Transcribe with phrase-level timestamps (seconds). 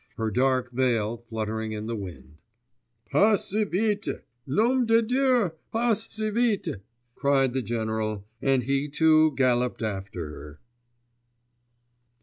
[0.17, 2.39] Her dark veil fluttered in the wind....
[3.11, 4.07] 'Pas si vite!
[4.47, 5.51] Nom de Dieu!
[5.71, 6.81] pas si vite!'
[7.13, 10.59] cried the general, and he too galloped after her.